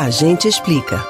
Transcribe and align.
A 0.00 0.10
gente 0.10 0.46
explica. 0.46 1.04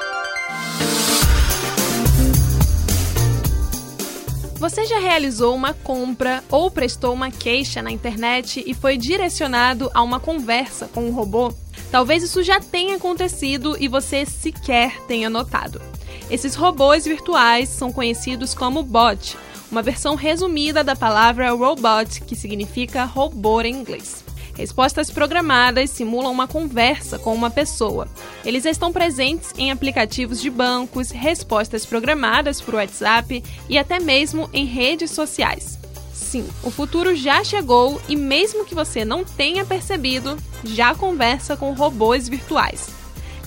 Você 4.55 4.83
já 4.85 4.97
realizou 4.97 5.53
uma 5.53 5.75
compra 5.75 6.43
ou 6.49 6.71
prestou 6.71 7.13
uma 7.13 7.29
queixa 7.29 7.83
na 7.83 7.91
internet 7.91 8.63
e 8.65 8.73
foi 8.73 8.97
direcionado 8.97 9.91
a 9.93 10.01
uma 10.01 10.19
conversa 10.19 10.87
com 10.87 11.07
um 11.07 11.11
robô? 11.11 11.53
Talvez 11.91 12.23
isso 12.23 12.41
já 12.41 12.59
tenha 12.59 12.95
acontecido 12.95 13.77
e 13.79 13.87
você 13.87 14.25
sequer 14.25 14.99
tenha 15.01 15.29
notado. 15.29 15.79
Esses 16.27 16.55
robôs 16.55 17.05
virtuais 17.05 17.69
são 17.69 17.91
conhecidos 17.91 18.55
como 18.55 18.81
bot, 18.81 19.37
uma 19.71 19.83
versão 19.83 20.15
resumida 20.15 20.83
da 20.83 20.95
palavra 20.95 21.51
robot, 21.51 22.21
que 22.21 22.35
significa 22.35 23.05
robô 23.05 23.61
em 23.61 23.75
inglês. 23.75 24.23
Respostas 24.59 25.09
programadas 25.09 25.89
simulam 25.89 26.33
uma 26.33 26.45
conversa 26.45 27.17
com 27.17 27.33
uma 27.33 27.49
pessoa. 27.49 28.09
Eles 28.43 28.65
estão 28.65 28.91
presentes 28.91 29.53
em 29.57 29.71
aplicativos 29.71 30.41
de 30.41 30.49
bancos, 30.49 31.11
respostas 31.11 31.85
programadas 31.85 32.59
por 32.59 32.75
WhatsApp 32.75 33.41
e 33.69 33.77
até 33.77 34.01
mesmo 34.01 34.49
em 34.51 34.65
redes 34.65 35.11
sociais. 35.11 35.79
Sim, 36.13 36.45
o 36.61 36.69
futuro 36.69 37.15
já 37.15 37.41
chegou 37.41 38.01
e, 38.09 38.17
mesmo 38.17 38.65
que 38.65 38.75
você 38.75 39.05
não 39.05 39.23
tenha 39.23 39.63
percebido, 39.63 40.37
já 40.65 40.93
conversa 40.93 41.55
com 41.55 41.71
robôs 41.71 42.27
virtuais. 42.27 42.89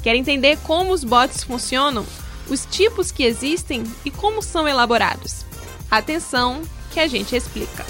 Quer 0.03 0.17
entender 0.17 0.57
como 0.65 0.95
os 0.95 1.05
bots 1.05 1.45
funcionam, 1.45 2.07
os 2.49 2.65
tipos 2.65 3.13
que 3.13 3.25
existem 3.25 3.85
e 4.03 4.11
como 4.11 4.41
são 4.41 4.67
elaborados? 4.67 5.45
Atenção, 5.91 6.63
que 6.91 6.99
a 6.99 7.07
gente 7.07 7.37
explica. 7.37 7.85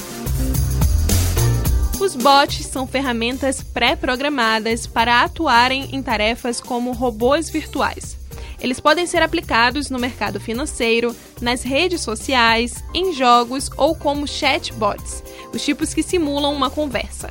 Os 2.03 2.17
bots 2.17 2.67
são 2.67 2.85
ferramentas 2.85 3.63
pré-programadas 3.63 4.89
para 4.89 5.23
atuarem 5.23 5.89
em 5.93 6.03
tarefas 6.03 6.61
como 6.61 6.91
robôs 6.91 7.49
virtuais. 7.49 8.19
Eles 8.61 8.81
podem 8.81 9.07
ser 9.07 9.23
aplicados 9.23 9.89
no 9.89 10.01
mercado 10.01 10.41
financeiro, 10.41 11.15
nas 11.41 11.63
redes 11.63 12.01
sociais, 12.01 12.83
em 12.93 13.13
jogos 13.13 13.71
ou 13.77 13.95
como 13.95 14.27
chatbots, 14.27 15.23
os 15.55 15.65
tipos 15.65 15.95
que 15.95 16.03
simulam 16.03 16.53
uma 16.53 16.69
conversa. 16.69 17.31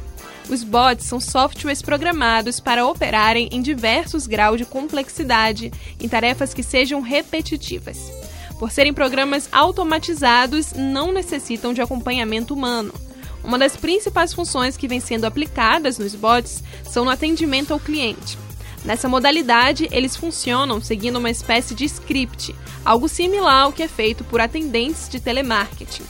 Os 0.49 0.63
bots 0.63 1.05
são 1.05 1.19
softwares 1.19 1.81
programados 1.81 2.61
para 2.61 2.87
operarem 2.87 3.49
em 3.51 3.61
diversos 3.61 4.25
graus 4.25 4.57
de 4.57 4.63
complexidade 4.63 5.69
em 5.99 6.07
tarefas 6.07 6.53
que 6.53 6.63
sejam 6.63 7.01
repetitivas. 7.01 8.09
Por 8.57 8.71
serem 8.71 8.93
programas 8.93 9.49
automatizados, 9.51 10.71
não 10.71 11.11
necessitam 11.11 11.73
de 11.73 11.81
acompanhamento 11.81 12.53
humano 12.53 12.93
uma 13.43 13.57
das 13.57 13.75
principais 13.75 14.33
funções 14.33 14.77
que 14.77 14.87
vem 14.87 14.99
sendo 14.99 15.25
aplicadas 15.25 15.97
nos 15.97 16.15
bots 16.15 16.63
são 16.83 17.05
no 17.05 17.11
atendimento 17.11 17.73
ao 17.73 17.79
cliente. 17.79 18.37
Nessa 18.83 19.07
modalidade, 19.07 19.87
eles 19.91 20.15
funcionam 20.15 20.81
seguindo 20.81 21.17
uma 21.17 21.29
espécie 21.29 21.75
de 21.75 21.85
script, 21.85 22.55
algo 22.83 23.07
similar 23.07 23.63
ao 23.63 23.71
que 23.71 23.83
é 23.83 23.87
feito 23.87 24.23
por 24.23 24.41
atendentes 24.41 25.07
de 25.07 25.19
telemarketing. 25.19 26.03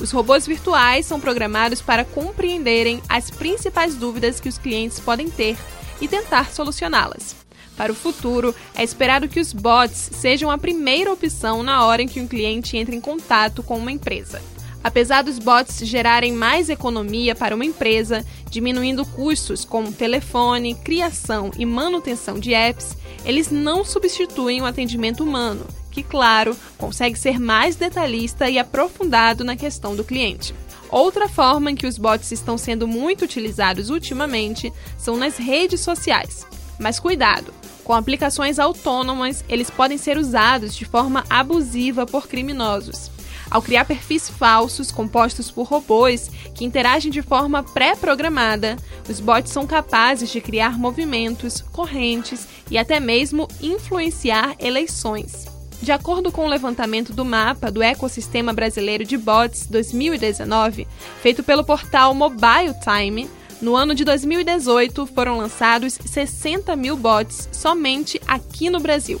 Os 0.00 0.10
robôs 0.10 0.46
virtuais 0.46 1.06
são 1.06 1.20
programados 1.20 1.80
para 1.80 2.04
compreenderem 2.04 3.02
as 3.08 3.30
principais 3.30 3.94
dúvidas 3.94 4.40
que 4.40 4.48
os 4.48 4.58
clientes 4.58 4.98
podem 4.98 5.30
ter 5.30 5.56
e 6.00 6.08
tentar 6.08 6.50
solucioná-las. 6.50 7.36
Para 7.76 7.92
o 7.92 7.94
futuro, 7.94 8.54
é 8.74 8.82
esperado 8.82 9.28
que 9.28 9.40
os 9.40 9.52
bots 9.52 10.10
sejam 10.12 10.50
a 10.50 10.58
primeira 10.58 11.12
opção 11.12 11.62
na 11.62 11.84
hora 11.84 12.02
em 12.02 12.08
que 12.08 12.20
um 12.20 12.26
cliente 12.26 12.76
entra 12.76 12.94
em 12.94 13.00
contato 13.00 13.62
com 13.62 13.76
uma 13.78 13.92
empresa. 13.92 14.40
Apesar 14.84 15.22
dos 15.22 15.38
bots 15.38 15.78
gerarem 15.78 16.34
mais 16.34 16.68
economia 16.68 17.34
para 17.34 17.54
uma 17.54 17.64
empresa, 17.64 18.22
diminuindo 18.50 19.06
custos 19.06 19.64
como 19.64 19.90
telefone, 19.90 20.74
criação 20.74 21.50
e 21.56 21.64
manutenção 21.64 22.38
de 22.38 22.52
apps, 22.52 22.94
eles 23.24 23.50
não 23.50 23.82
substituem 23.82 24.60
o 24.60 24.66
atendimento 24.66 25.24
humano, 25.24 25.66
que, 25.90 26.02
claro, 26.02 26.54
consegue 26.76 27.18
ser 27.18 27.40
mais 27.40 27.76
detalhista 27.76 28.50
e 28.50 28.58
aprofundado 28.58 29.42
na 29.42 29.56
questão 29.56 29.96
do 29.96 30.04
cliente. 30.04 30.54
Outra 30.90 31.30
forma 31.30 31.70
em 31.70 31.74
que 31.74 31.86
os 31.86 31.96
bots 31.96 32.30
estão 32.30 32.58
sendo 32.58 32.86
muito 32.86 33.24
utilizados 33.24 33.88
ultimamente 33.88 34.70
são 34.98 35.16
nas 35.16 35.38
redes 35.38 35.80
sociais. 35.80 36.46
Mas 36.78 37.00
cuidado! 37.00 37.54
Com 37.82 37.94
aplicações 37.94 38.58
autônomas, 38.58 39.44
eles 39.48 39.70
podem 39.70 39.96
ser 39.96 40.18
usados 40.18 40.74
de 40.76 40.84
forma 40.84 41.24
abusiva 41.30 42.04
por 42.06 42.28
criminosos 42.28 43.10
ao 43.50 43.62
criar 43.62 43.84
perfis 43.84 44.28
falsos 44.28 44.90
compostos 44.90 45.50
por 45.50 45.66
robôs 45.66 46.30
que 46.54 46.64
interagem 46.64 47.10
de 47.10 47.22
forma 47.22 47.62
pré-programada, 47.62 48.76
os 49.08 49.20
bots 49.20 49.52
são 49.52 49.66
capazes 49.66 50.30
de 50.30 50.40
criar 50.40 50.78
movimentos, 50.78 51.60
correntes 51.72 52.46
e 52.70 52.78
até 52.78 52.98
mesmo 53.00 53.48
influenciar 53.60 54.54
eleições. 54.58 55.46
De 55.82 55.92
acordo 55.92 56.32
com 56.32 56.46
o 56.46 56.48
levantamento 56.48 57.12
do 57.12 57.24
mapa 57.24 57.70
do 57.70 57.82
ecossistema 57.82 58.52
brasileiro 58.52 59.04
de 59.04 59.18
bots 59.18 59.66
2019, 59.66 60.86
feito 61.20 61.42
pelo 61.42 61.64
portal 61.64 62.14
Mobile 62.14 62.74
Time, 62.82 63.28
no 63.60 63.76
ano 63.76 63.94
de 63.94 64.04
2018 64.04 65.06
foram 65.06 65.36
lançados 65.36 65.98
60 66.04 66.74
mil 66.76 66.96
bots 66.96 67.48
somente 67.52 68.20
aqui 68.26 68.70
no 68.70 68.80
Brasil. 68.80 69.20